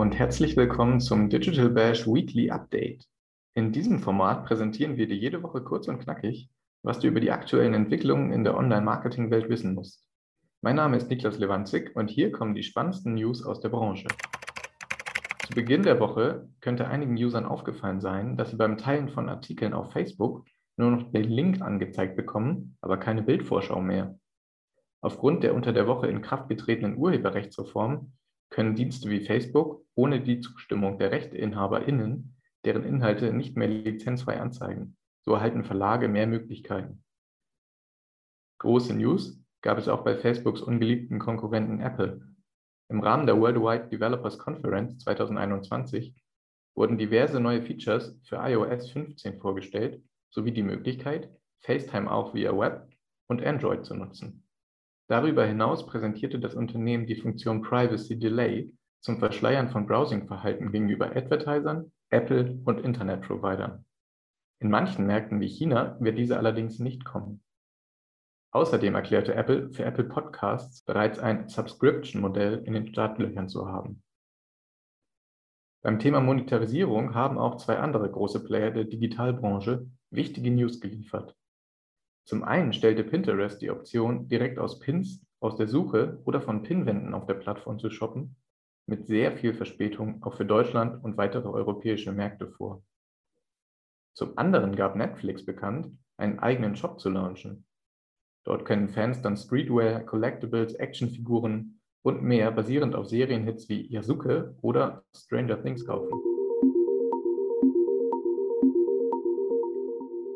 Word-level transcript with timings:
und 0.00 0.18
herzlich 0.18 0.56
willkommen 0.56 0.98
zum 0.98 1.28
Digital 1.28 1.68
Bash 1.68 2.06
Weekly 2.06 2.50
Update. 2.50 3.04
In 3.52 3.70
diesem 3.70 3.98
Format 3.98 4.46
präsentieren 4.46 4.96
wir 4.96 5.06
dir 5.06 5.16
jede 5.18 5.42
Woche 5.42 5.62
kurz 5.62 5.88
und 5.88 5.98
knackig, 5.98 6.48
was 6.82 7.00
du 7.00 7.08
über 7.08 7.20
die 7.20 7.30
aktuellen 7.30 7.74
Entwicklungen 7.74 8.32
in 8.32 8.42
der 8.42 8.56
Online-Marketing-Welt 8.56 9.50
wissen 9.50 9.74
musst. 9.74 10.02
Mein 10.62 10.76
Name 10.76 10.96
ist 10.96 11.10
Niklas 11.10 11.38
Lewandzig 11.38 11.94
und 11.96 12.08
hier 12.08 12.32
kommen 12.32 12.54
die 12.54 12.62
spannendsten 12.62 13.12
News 13.12 13.44
aus 13.44 13.60
der 13.60 13.68
Branche. 13.68 14.08
Zu 15.46 15.52
Beginn 15.54 15.82
der 15.82 16.00
Woche 16.00 16.48
könnte 16.62 16.88
einigen 16.88 17.22
Usern 17.22 17.44
aufgefallen 17.44 18.00
sein, 18.00 18.38
dass 18.38 18.52
sie 18.52 18.56
beim 18.56 18.78
Teilen 18.78 19.10
von 19.10 19.28
Artikeln 19.28 19.74
auf 19.74 19.92
Facebook 19.92 20.46
nur 20.78 20.92
noch 20.92 21.12
den 21.12 21.24
Link 21.24 21.60
angezeigt 21.60 22.16
bekommen, 22.16 22.78
aber 22.80 22.96
keine 22.96 23.22
Bildvorschau 23.22 23.82
mehr. 23.82 24.18
Aufgrund 25.02 25.42
der 25.42 25.54
unter 25.54 25.74
der 25.74 25.86
Woche 25.86 26.06
in 26.06 26.22
Kraft 26.22 26.48
getretenen 26.48 26.96
Urheberrechtsreform 26.96 28.12
können 28.50 28.74
Dienste 28.74 29.08
wie 29.08 29.24
Facebook 29.24 29.84
ohne 29.94 30.20
die 30.20 30.40
Zustimmung 30.40 30.98
der 30.98 31.12
RechteinhaberInnen 31.12 32.36
deren 32.64 32.84
Inhalte 32.84 33.32
nicht 33.32 33.56
mehr 33.56 33.68
lizenzfrei 33.68 34.40
anzeigen. 34.40 34.96
So 35.24 35.34
erhalten 35.34 35.64
Verlage 35.64 36.08
mehr 36.08 36.26
Möglichkeiten. 36.26 37.04
Große 38.58 38.94
News 38.94 39.42
gab 39.62 39.78
es 39.78 39.88
auch 39.88 40.04
bei 40.04 40.16
Facebooks 40.16 40.60
ungeliebten 40.60 41.18
Konkurrenten 41.18 41.80
Apple. 41.80 42.20
Im 42.88 43.00
Rahmen 43.00 43.26
der 43.26 43.40
Worldwide 43.40 43.88
Developers 43.88 44.38
Conference 44.38 44.98
2021 44.98 46.14
wurden 46.74 46.98
diverse 46.98 47.40
neue 47.40 47.62
Features 47.62 48.18
für 48.24 48.36
iOS 48.36 48.90
15 48.90 49.38
vorgestellt, 49.38 50.02
sowie 50.30 50.52
die 50.52 50.62
Möglichkeit, 50.62 51.30
FaceTime 51.60 52.10
auch 52.10 52.34
via 52.34 52.56
Web 52.56 52.88
und 53.28 53.44
Android 53.44 53.84
zu 53.84 53.94
nutzen. 53.94 54.44
Darüber 55.10 55.44
hinaus 55.44 55.86
präsentierte 55.86 56.38
das 56.38 56.54
Unternehmen 56.54 57.04
die 57.04 57.16
Funktion 57.16 57.62
Privacy 57.62 58.16
Delay 58.16 58.72
zum 59.00 59.18
Verschleiern 59.18 59.68
von 59.68 59.84
Browsing-Verhalten 59.84 60.70
gegenüber 60.70 61.16
Advertisern, 61.16 61.90
Apple 62.10 62.60
und 62.64 62.78
Internetprovidern. 62.78 63.84
In 64.60 64.70
manchen 64.70 65.08
Märkten 65.08 65.40
wie 65.40 65.48
China 65.48 65.96
wird 65.98 66.16
diese 66.16 66.38
allerdings 66.38 66.78
nicht 66.78 67.04
kommen. 67.04 67.42
Außerdem 68.52 68.94
erklärte 68.94 69.34
Apple, 69.34 69.72
für 69.72 69.84
Apple 69.84 70.04
Podcasts 70.04 70.84
bereits 70.84 71.18
ein 71.18 71.48
Subscription-Modell 71.48 72.62
in 72.64 72.74
den 72.74 72.86
Startlöchern 72.86 73.48
zu 73.48 73.66
haben. 73.66 74.04
Beim 75.82 75.98
Thema 75.98 76.20
Monetarisierung 76.20 77.16
haben 77.16 77.36
auch 77.36 77.56
zwei 77.56 77.78
andere 77.78 78.08
große 78.08 78.44
Player 78.44 78.70
der 78.70 78.84
Digitalbranche 78.84 79.90
wichtige 80.10 80.52
News 80.52 80.80
geliefert. 80.80 81.34
Zum 82.24 82.44
einen 82.44 82.72
stellte 82.72 83.04
Pinterest 83.04 83.60
die 83.60 83.70
Option, 83.70 84.28
direkt 84.28 84.58
aus 84.58 84.78
Pins 84.78 85.24
aus 85.40 85.56
der 85.56 85.68
Suche 85.68 86.20
oder 86.24 86.40
von 86.40 86.62
Pinwänden 86.62 87.14
auf 87.14 87.26
der 87.26 87.34
Plattform 87.34 87.78
zu 87.78 87.90
shoppen, 87.90 88.36
mit 88.86 89.06
sehr 89.06 89.32
viel 89.32 89.54
Verspätung 89.54 90.22
auch 90.22 90.34
für 90.34 90.44
Deutschland 90.44 91.02
und 91.02 91.16
weitere 91.16 91.48
europäische 91.48 92.12
Märkte 92.12 92.48
vor. 92.48 92.82
Zum 94.14 94.36
anderen 94.36 94.76
gab 94.76 94.96
Netflix 94.96 95.44
bekannt, 95.44 95.96
einen 96.16 96.38
eigenen 96.40 96.76
Shop 96.76 97.00
zu 97.00 97.08
launchen. 97.08 97.64
Dort 98.44 98.64
können 98.64 98.88
Fans 98.88 99.22
dann 99.22 99.36
Streetwear, 99.36 100.00
Collectibles, 100.00 100.74
Actionfiguren 100.74 101.80
und 102.02 102.22
mehr 102.22 102.50
basierend 102.50 102.94
auf 102.94 103.06
Serienhits 103.08 103.68
wie 103.68 103.86
Yasuke 103.92 104.56
oder 104.60 105.04
Stranger 105.14 105.62
Things 105.62 105.86
kaufen. 105.86 106.29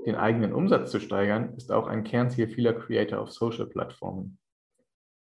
Den 0.07 0.17
eigenen 0.17 0.53
Umsatz 0.53 0.91
zu 0.91 1.01
steigern, 1.01 1.55
ist 1.57 1.73
auch 1.73 1.87
ein 1.87 2.05
Kernziel 2.05 2.47
vieler 2.47 2.75
Creator 2.75 3.21
auf 3.21 3.33
Social-Plattformen. 3.33 4.39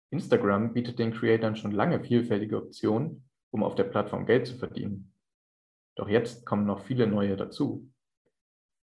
Instagram 0.10 0.74
bietet 0.74 1.00
den 1.00 1.14
Creatoren 1.14 1.56
schon 1.56 1.72
lange 1.72 2.02
vielfältige 2.02 2.58
Optionen, 2.58 3.30
um 3.52 3.64
auf 3.64 3.76
der 3.76 3.86
Plattform 3.86 4.26
Geld 4.26 4.46
zu 4.46 4.58
verdienen. 4.58 5.14
Doch 5.96 6.10
jetzt 6.10 6.46
kommen 6.46 6.66
noch 6.66 6.82
viele 6.82 7.08
neue 7.08 7.38
dazu. 7.38 7.90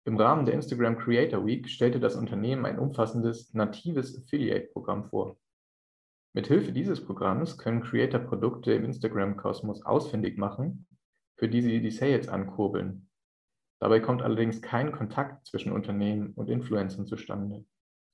Im 0.05 0.17
Rahmen 0.17 0.47
der 0.47 0.55
Instagram 0.55 0.99
Creator 0.99 1.45
Week 1.45 1.69
stellte 1.69 1.99
das 1.99 2.15
Unternehmen 2.15 2.65
ein 2.65 2.79
umfassendes 2.79 3.53
natives 3.53 4.17
Affiliate-Programm 4.17 5.05
vor. 5.05 5.37
Mithilfe 6.33 6.71
dieses 6.73 7.05
Programms 7.05 7.59
können 7.59 7.83
Creator 7.83 8.21
Produkte 8.21 8.73
im 8.73 8.85
Instagram-Kosmos 8.85 9.85
ausfindig 9.85 10.39
machen, 10.39 10.87
für 11.37 11.49
die 11.49 11.61
sie 11.61 11.81
die 11.81 11.91
Sales 11.91 12.29
ankurbeln 12.29 13.08
Dabei 13.81 14.01
kommt 14.01 14.23
allerdings 14.23 14.61
kein 14.61 14.93
Kontakt 14.93 15.47
zwischen 15.47 15.73
Unternehmen 15.73 16.33
und 16.35 16.49
Influencern 16.49 17.07
zustande. 17.07 17.65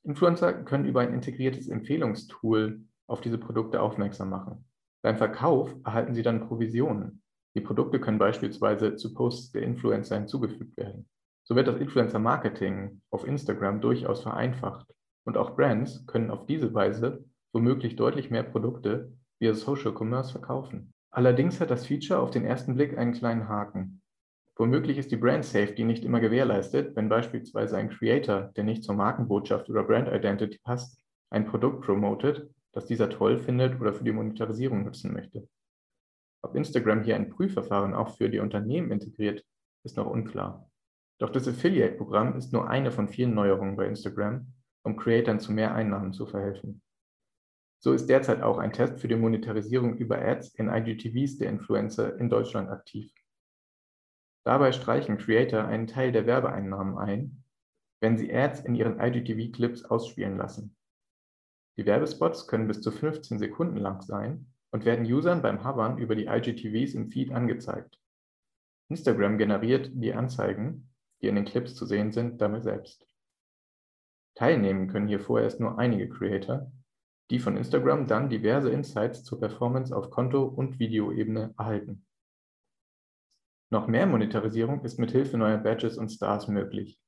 Influencer 0.02 0.52
können 0.52 0.84
über 0.84 1.00
ein 1.00 1.14
integriertes 1.14 1.68
Empfehlungstool 1.68 2.82
auf 3.06 3.20
diese 3.20 3.38
Produkte 3.38 3.80
aufmerksam 3.80 4.30
machen. 4.30 4.66
Beim 5.02 5.16
Verkauf 5.16 5.74
erhalten 5.84 6.14
sie 6.14 6.22
dann 6.22 6.46
Provisionen. 6.46 7.22
Die 7.56 7.60
Produkte 7.60 8.00
können 8.00 8.18
beispielsweise 8.18 8.96
zu 8.96 9.14
Posts 9.14 9.52
der 9.52 9.62
Influencer 9.62 10.16
hinzugefügt 10.16 10.76
werden. 10.76 11.08
So 11.44 11.56
wird 11.56 11.68
das 11.68 11.76
Influencer-Marketing 11.76 13.02
auf 13.10 13.26
Instagram 13.26 13.80
durchaus 13.80 14.22
vereinfacht 14.22 14.86
und 15.24 15.36
auch 15.36 15.56
Brands 15.56 16.06
können 16.06 16.30
auf 16.30 16.46
diese 16.46 16.72
Weise 16.74 17.24
womöglich 17.52 17.96
deutlich 17.96 18.30
mehr 18.30 18.42
Produkte 18.42 19.12
via 19.38 19.54
Social 19.54 19.94
Commerce 19.96 20.32
verkaufen. 20.32 20.92
Allerdings 21.10 21.60
hat 21.60 21.70
das 21.70 21.86
Feature 21.86 22.20
auf 22.20 22.30
den 22.30 22.44
ersten 22.44 22.74
Blick 22.74 22.98
einen 22.98 23.12
kleinen 23.12 23.48
Haken. 23.48 24.02
Womöglich 24.56 24.98
ist 24.98 25.10
die 25.10 25.16
Brand 25.16 25.44
Safety 25.44 25.84
nicht 25.84 26.04
immer 26.04 26.20
gewährleistet, 26.20 26.94
wenn 26.94 27.08
beispielsweise 27.08 27.76
ein 27.76 27.90
Creator, 27.90 28.52
der 28.56 28.62
nicht 28.62 28.84
zur 28.84 28.94
Markenbotschaft 28.94 29.68
oder 29.68 29.82
Brand 29.82 30.08
Identity 30.08 30.58
passt, 30.62 31.02
ein 31.30 31.46
Produkt 31.46 31.84
promotet, 31.84 32.48
das 32.72 32.86
dieser 32.86 33.10
toll 33.10 33.38
findet 33.38 33.80
oder 33.80 33.92
für 33.92 34.04
die 34.04 34.12
Monetarisierung 34.12 34.84
nutzen 34.84 35.12
möchte. 35.12 35.48
Ob 36.42 36.54
Instagram 36.54 37.02
hier 37.02 37.16
ein 37.16 37.30
Prüfverfahren 37.30 37.94
auch 37.94 38.16
für 38.16 38.30
die 38.30 38.38
Unternehmen 38.38 38.92
integriert, 38.92 39.44
ist 39.82 39.96
noch 39.96 40.06
unklar. 40.06 40.70
Doch 41.18 41.30
das 41.30 41.48
Affiliate-Programm 41.48 42.36
ist 42.36 42.52
nur 42.52 42.68
eine 42.68 42.92
von 42.92 43.08
vielen 43.08 43.34
Neuerungen 43.34 43.76
bei 43.76 43.86
Instagram, 43.86 44.52
um 44.84 44.96
Creatoren 44.96 45.40
zu 45.40 45.52
mehr 45.52 45.74
Einnahmen 45.74 46.12
zu 46.12 46.26
verhelfen. 46.26 46.82
So 47.80 47.92
ist 47.92 48.06
derzeit 48.06 48.42
auch 48.42 48.58
ein 48.58 48.72
Test 48.72 49.00
für 49.00 49.08
die 49.08 49.16
Monetarisierung 49.16 49.96
über 49.96 50.18
Ads 50.18 50.54
in 50.54 50.68
IGTVs 50.68 51.38
der 51.38 51.50
Influencer 51.50 52.18
in 52.18 52.30
Deutschland 52.30 52.70
aktiv. 52.70 53.12
Dabei 54.44 54.72
streichen 54.72 55.16
Creator 55.16 55.64
einen 55.64 55.86
Teil 55.86 56.12
der 56.12 56.26
Werbeeinnahmen 56.26 56.98
ein, 56.98 57.44
wenn 58.00 58.18
sie 58.18 58.32
Ads 58.32 58.60
in 58.60 58.74
ihren 58.74 59.00
IGTV-Clips 59.00 59.86
ausspielen 59.86 60.36
lassen. 60.36 60.76
Die 61.78 61.86
Werbespots 61.86 62.46
können 62.46 62.68
bis 62.68 62.82
zu 62.82 62.92
15 62.92 63.38
Sekunden 63.38 63.78
lang 63.78 64.02
sein 64.02 64.52
und 64.70 64.84
werden 64.84 65.06
Usern 65.06 65.40
beim 65.40 65.64
Hovern 65.64 65.98
über 65.98 66.14
die 66.14 66.26
IGTVs 66.26 66.94
im 66.94 67.08
Feed 67.08 67.32
angezeigt. 67.32 67.98
Instagram 68.90 69.38
generiert 69.38 69.90
die 69.94 70.12
Anzeigen, 70.12 70.90
die 71.22 71.28
in 71.28 71.36
den 71.36 71.46
Clips 71.46 71.74
zu 71.74 71.86
sehen 71.86 72.12
sind, 72.12 72.40
damit 72.40 72.64
selbst. 72.64 73.08
Teilnehmen 74.34 74.88
können 74.88 75.08
hier 75.08 75.20
vorerst 75.20 75.58
nur 75.60 75.78
einige 75.78 76.08
Creator, 76.08 76.70
die 77.30 77.38
von 77.38 77.56
Instagram 77.56 78.06
dann 78.06 78.28
diverse 78.28 78.70
Insights 78.70 79.24
zur 79.24 79.40
Performance 79.40 79.96
auf 79.96 80.10
Konto- 80.10 80.44
und 80.44 80.78
Videoebene 80.78 81.54
erhalten. 81.56 82.04
Noch 83.70 83.88
mehr 83.88 84.06
Monetarisierung 84.06 84.84
ist 84.84 84.98
mit 84.98 85.10
Hilfe 85.10 85.38
neuer 85.38 85.58
Badges 85.58 85.98
und 85.98 86.10
Stars 86.10 86.48
möglich. 86.48 87.00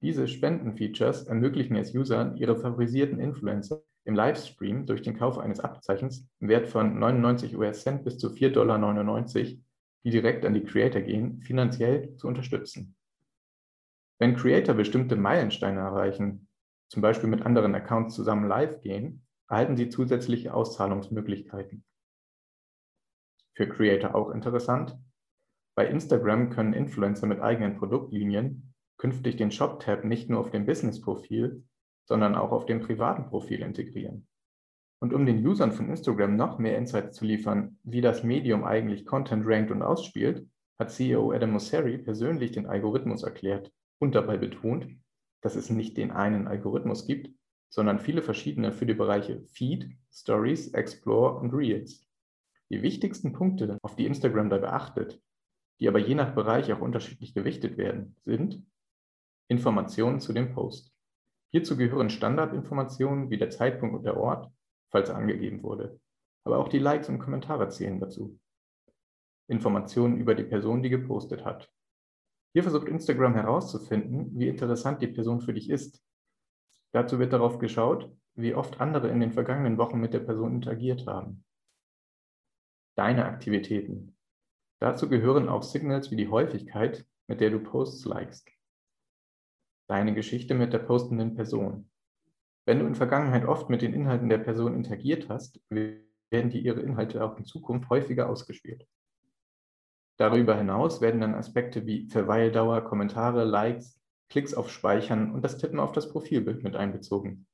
Diese 0.00 0.28
Spenden-Features 0.28 1.24
ermöglichen 1.24 1.74
es 1.76 1.94
Usern, 1.94 2.36
ihre 2.36 2.56
favorisierten 2.56 3.18
Influencer 3.18 3.82
im 4.04 4.14
Livestream 4.14 4.86
durch 4.86 5.02
den 5.02 5.18
Kauf 5.18 5.38
eines 5.38 5.60
Abzeichens 5.60 6.26
im 6.40 6.48
Wert 6.48 6.68
von 6.68 6.98
99 6.98 7.56
US-Cent 7.56 8.04
bis 8.04 8.18
zu 8.18 8.28
4,99 8.28 8.52
Dollar, 8.52 9.26
die 10.04 10.10
direkt 10.10 10.44
an 10.44 10.54
die 10.54 10.64
Creator 10.64 11.02
gehen, 11.02 11.42
finanziell 11.42 12.14
zu 12.16 12.28
unterstützen. 12.28 12.94
Wenn 14.20 14.36
Creator 14.36 14.74
bestimmte 14.74 15.16
Meilensteine 15.16 15.80
erreichen, 15.80 16.48
zum 16.88 17.02
Beispiel 17.02 17.28
mit 17.28 17.44
anderen 17.44 17.74
Accounts 17.74 18.14
zusammen 18.14 18.48
live 18.48 18.80
gehen, 18.80 19.26
erhalten 19.48 19.76
sie 19.76 19.88
zusätzliche 19.88 20.54
Auszahlungsmöglichkeiten. 20.54 21.84
Für 23.54 23.68
Creator 23.68 24.14
auch 24.14 24.30
interessant, 24.30 24.96
bei 25.78 25.86
Instagram 25.86 26.50
können 26.50 26.72
Influencer 26.72 27.28
mit 27.28 27.40
eigenen 27.40 27.76
Produktlinien 27.76 28.74
künftig 28.96 29.36
den 29.36 29.52
Shop-Tab 29.52 30.02
nicht 30.02 30.28
nur 30.28 30.40
auf 30.40 30.50
dem 30.50 30.66
Business-Profil, 30.66 31.62
sondern 32.04 32.34
auch 32.34 32.50
auf 32.50 32.66
dem 32.66 32.80
privaten 32.80 33.26
Profil 33.26 33.62
integrieren. 33.62 34.26
Und 35.00 35.14
um 35.14 35.24
den 35.24 35.46
Usern 35.46 35.70
von 35.70 35.88
Instagram 35.88 36.34
noch 36.34 36.58
mehr 36.58 36.76
Insights 36.76 37.16
zu 37.16 37.24
liefern, 37.24 37.78
wie 37.84 38.00
das 38.00 38.24
Medium 38.24 38.64
eigentlich 38.64 39.06
Content 39.06 39.46
rankt 39.46 39.70
und 39.70 39.82
ausspielt, 39.82 40.48
hat 40.80 40.90
CEO 40.90 41.30
Adam 41.30 41.52
Mosseri 41.52 41.98
persönlich 41.98 42.50
den 42.50 42.66
Algorithmus 42.66 43.22
erklärt 43.22 43.70
und 44.00 44.16
dabei 44.16 44.36
betont, 44.36 44.88
dass 45.42 45.54
es 45.54 45.70
nicht 45.70 45.96
den 45.96 46.10
einen 46.10 46.48
Algorithmus 46.48 47.06
gibt, 47.06 47.30
sondern 47.68 48.00
viele 48.00 48.22
verschiedene 48.22 48.72
für 48.72 48.86
die 48.86 48.94
Bereiche 48.94 49.42
Feed, 49.42 49.88
Stories, 50.12 50.74
Explore 50.74 51.38
und 51.38 51.54
Reels. 51.54 52.04
Die 52.68 52.82
wichtigsten 52.82 53.32
Punkte, 53.32 53.78
auf 53.82 53.94
die 53.94 54.06
Instagram 54.06 54.50
dabei 54.50 54.70
achtet, 54.70 55.22
die 55.80 55.88
aber 55.88 55.98
je 55.98 56.14
nach 56.14 56.34
Bereich 56.34 56.72
auch 56.72 56.80
unterschiedlich 56.80 57.34
gewichtet 57.34 57.76
werden, 57.76 58.16
sind 58.24 58.64
Informationen 59.48 60.20
zu 60.20 60.32
dem 60.32 60.52
Post. 60.52 60.92
Hierzu 61.50 61.76
gehören 61.76 62.10
Standardinformationen 62.10 63.30
wie 63.30 63.38
der 63.38 63.50
Zeitpunkt 63.50 63.96
und 63.96 64.04
der 64.04 64.18
Ort, 64.18 64.52
falls 64.90 65.08
er 65.08 65.16
angegeben 65.16 65.62
wurde. 65.62 65.98
Aber 66.44 66.58
auch 66.58 66.68
die 66.68 66.78
Likes 66.78 67.08
und 67.08 67.18
Kommentare 67.18 67.68
zählen 67.68 68.00
dazu. 68.00 68.38
Informationen 69.48 70.18
über 70.18 70.34
die 70.34 70.44
Person, 70.44 70.82
die 70.82 70.90
gepostet 70.90 71.44
hat. 71.44 71.72
Hier 72.52 72.62
versucht 72.62 72.88
Instagram 72.88 73.34
herauszufinden, 73.34 74.38
wie 74.38 74.48
interessant 74.48 75.00
die 75.00 75.06
Person 75.06 75.40
für 75.40 75.54
dich 75.54 75.70
ist. 75.70 76.02
Dazu 76.92 77.18
wird 77.18 77.32
darauf 77.32 77.58
geschaut, 77.58 78.14
wie 78.34 78.54
oft 78.54 78.80
andere 78.80 79.08
in 79.08 79.20
den 79.20 79.32
vergangenen 79.32 79.78
Wochen 79.78 79.98
mit 79.98 80.12
der 80.12 80.20
Person 80.20 80.54
interagiert 80.54 81.06
haben. 81.06 81.44
Deine 82.94 83.26
Aktivitäten. 83.26 84.17
Dazu 84.80 85.08
gehören 85.08 85.48
auch 85.48 85.62
Signals 85.62 86.10
wie 86.10 86.16
die 86.16 86.28
Häufigkeit, 86.28 87.06
mit 87.26 87.40
der 87.40 87.50
du 87.50 87.58
Posts 87.58 88.04
likest. 88.04 88.48
Deine 89.88 90.14
Geschichte 90.14 90.54
mit 90.54 90.72
der 90.72 90.78
postenden 90.78 91.34
Person. 91.34 91.90
Wenn 92.66 92.80
du 92.80 92.86
in 92.86 92.94
Vergangenheit 92.94 93.46
oft 93.46 93.70
mit 93.70 93.82
den 93.82 93.94
Inhalten 93.94 94.28
der 94.28 94.38
Person 94.38 94.74
interagiert 94.74 95.28
hast, 95.28 95.60
werden 95.70 96.50
dir 96.50 96.60
ihre 96.60 96.80
Inhalte 96.80 97.24
auch 97.24 97.38
in 97.38 97.44
Zukunft 97.44 97.88
häufiger 97.88 98.28
ausgespielt. 98.28 98.86
Darüber 100.18 100.56
hinaus 100.56 101.00
werden 101.00 101.20
dann 101.20 101.34
Aspekte 101.34 101.86
wie 101.86 102.08
Verweildauer, 102.08 102.82
Kommentare, 102.82 103.44
Likes, 103.44 103.98
Klicks 104.28 104.52
auf 104.52 104.70
Speichern 104.70 105.32
und 105.32 105.42
das 105.42 105.56
Tippen 105.56 105.80
auf 105.80 105.92
das 105.92 106.10
Profilbild 106.10 106.62
mit 106.62 106.76
einbezogen. 106.76 107.46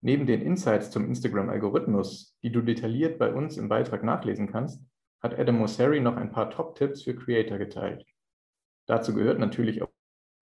Neben 0.00 0.26
den 0.26 0.40
Insights 0.40 0.90
zum 0.90 1.04
Instagram-Algorithmus, 1.04 2.38
die 2.42 2.50
du 2.50 2.62
detailliert 2.62 3.18
bei 3.18 3.34
uns 3.34 3.58
im 3.58 3.68
Beitrag 3.68 4.02
nachlesen 4.02 4.50
kannst, 4.50 4.82
hat 5.20 5.38
Adam 5.38 5.58
Mosseri 5.58 6.00
noch 6.00 6.16
ein 6.16 6.32
paar 6.32 6.50
Top-Tipps 6.50 7.02
für 7.02 7.14
Creator 7.14 7.58
geteilt. 7.58 8.06
Dazu 8.86 9.14
gehört 9.14 9.38
natürlich 9.38 9.82
auf 9.82 9.90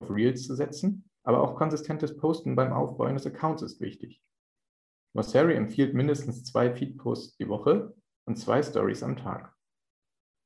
Reels 0.09 0.47
zu 0.47 0.55
setzen, 0.55 1.11
aber 1.25 1.43
auch 1.43 1.57
konsistentes 1.57 2.17
Posten 2.17 2.57
beim 2.57 2.73
Aufbau 2.73 3.05
eines 3.05 3.27
Accounts 3.27 3.63
ist 3.63 3.81
wichtig. 3.81 4.23
Mosseri 5.15 5.55
empfiehlt 5.55 5.95
mindestens 5.95 6.45
zwei 6.45 6.75
Feed-Posts 6.75 7.37
die 7.37 7.49
Woche 7.49 7.95
und 8.27 8.37
zwei 8.37 8.63
Stories 8.63 9.03
am 9.03 9.17
Tag. 9.17 9.55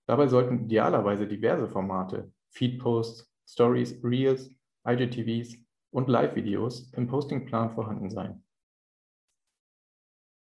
Dabei 0.09 0.29
sollten 0.29 0.65
idealerweise 0.65 1.27
diverse 1.27 1.69
Formate, 1.69 2.33
Feed-Posts, 2.51 3.31
Stories, 3.49 4.03
Reels, 4.03 4.55
IGTVs 4.89 5.57
und 5.93 6.09
Live-Videos 6.09 6.93
im 6.95 7.07
Postingplan 7.07 7.71
vorhanden 7.71 8.11
sein. 8.11 8.45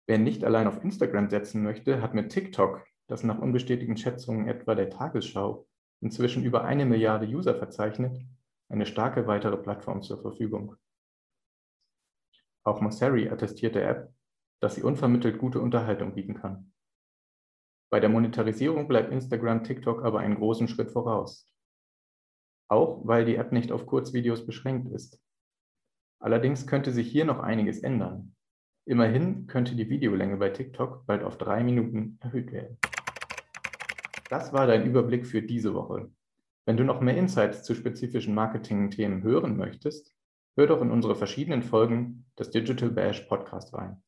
Wer 0.07 0.17
nicht 0.17 0.43
allein 0.43 0.67
auf 0.67 0.83
Instagram 0.83 1.29
setzen 1.29 1.63
möchte, 1.63 2.01
hat 2.01 2.13
mit 2.13 2.31
TikTok, 2.31 2.85
das 3.07 3.23
nach 3.23 3.39
unbestätigten 3.39 3.97
Schätzungen 3.97 4.47
etwa 4.47 4.75
der 4.75 4.89
Tagesschau 4.89 5.67
inzwischen 6.01 6.43
über 6.43 6.63
eine 6.63 6.85
Milliarde 6.85 7.25
User 7.25 7.55
verzeichnet, 7.55 8.19
eine 8.69 8.85
starke 8.85 9.27
weitere 9.27 9.57
Plattform 9.57 10.01
zur 10.01 10.21
Verfügung. 10.21 10.75
Auch 12.65 12.81
Mosseri 12.81 13.29
attestiert 13.29 13.75
der 13.75 13.89
App, 13.89 14.13
dass 14.61 14.75
sie 14.75 14.83
unvermittelt 14.83 15.37
gute 15.37 15.59
Unterhaltung 15.59 16.13
bieten 16.15 16.35
kann. 16.35 16.73
Bei 17.89 17.99
der 17.99 18.09
Monetarisierung 18.09 18.87
bleibt 18.87 19.11
Instagram 19.11 19.63
TikTok 19.63 20.03
aber 20.03 20.19
einen 20.19 20.35
großen 20.35 20.67
Schritt 20.67 20.91
voraus. 20.91 21.47
Auch 22.69 23.05
weil 23.05 23.25
die 23.25 23.35
App 23.35 23.51
nicht 23.51 23.71
auf 23.71 23.85
Kurzvideos 23.85 24.45
beschränkt 24.45 24.91
ist. 24.91 25.21
Allerdings 26.19 26.65
könnte 26.65 26.91
sich 26.91 27.11
hier 27.11 27.25
noch 27.25 27.39
einiges 27.39 27.83
ändern. 27.83 28.35
Immerhin 28.85 29.47
könnte 29.47 29.75
die 29.75 29.89
Videolänge 29.89 30.35
bei 30.35 30.49
TikTok 30.49 31.05
bald 31.05 31.23
auf 31.23 31.37
drei 31.37 31.63
Minuten 31.63 32.17
erhöht 32.19 32.51
werden. 32.51 32.77
Das 34.29 34.51
war 34.51 34.67
dein 34.67 34.85
Überblick 34.85 35.25
für 35.25 35.41
diese 35.41 35.73
Woche. 35.73 36.11
Wenn 36.65 36.75
du 36.75 36.83
noch 36.83 36.99
mehr 36.99 37.15
Insights 37.15 37.63
zu 37.63 37.75
spezifischen 37.75 38.35
Marketing-Themen 38.35 39.23
hören 39.23 39.55
möchtest, 39.55 40.13
hör 40.57 40.67
doch 40.67 40.81
in 40.81 40.91
unsere 40.91 41.15
verschiedenen 41.15 41.63
Folgen 41.63 42.25
des 42.37 42.49
Digital 42.49 42.89
Bash 42.89 43.21
Podcast 43.21 43.73
rein. 43.73 44.03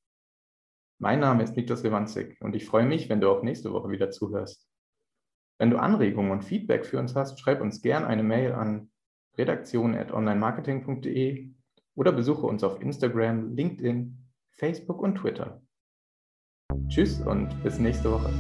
Mein 1.00 1.22
Name 1.22 1.44
ist 1.44 1.56
Niklas 1.56 1.84
Lewandzig 1.84 2.42
und 2.42 2.54
ich 2.54 2.66
freue 2.66 2.86
mich, 2.86 3.08
wenn 3.08 3.22
du 3.22 3.30
auch 3.30 3.44
nächste 3.44 3.72
Woche 3.72 3.90
wieder 3.90 4.12
zuhörst. 4.12 4.68
Wenn 5.58 5.70
du 5.70 5.78
Anregungen 5.78 6.32
und 6.32 6.44
Feedback 6.44 6.86
für 6.86 7.00
uns 7.00 7.16
hast, 7.16 7.40
schreib 7.40 7.62
uns 7.62 7.82
gern 7.82 8.04
eine 8.04 8.24
Mail 8.24 8.52
an 8.52 8.92
redaktion.onlinemarketing.de 9.38 11.50
oder 11.96 12.12
besuche 12.12 12.46
uns 12.46 12.62
auf 12.64 12.82
Instagram, 12.82 13.56
LinkedIn 13.56 14.25
Facebook 14.58 15.02
und 15.02 15.16
Twitter. 15.16 15.62
Tschüss 16.88 17.20
und 17.22 17.62
bis 17.64 17.78
nächste 17.78 18.12
Woche. 18.12 18.32